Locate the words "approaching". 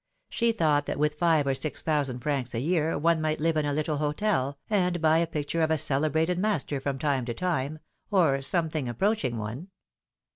8.89-9.37